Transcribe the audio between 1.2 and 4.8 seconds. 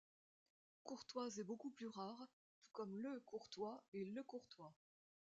est beaucoup plus rare, tout comme Le Courtois et Lecourtois.